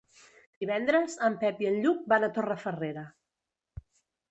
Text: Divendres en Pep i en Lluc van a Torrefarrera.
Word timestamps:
Divendres 0.63 1.17
en 1.27 1.35
Pep 1.43 1.61
i 1.65 1.69
en 1.73 1.77
Lluc 1.85 2.03
van 2.15 2.27
a 2.27 2.33
Torrefarrera. 2.39 3.07